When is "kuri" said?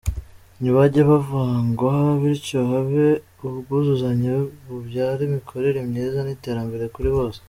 6.95-7.09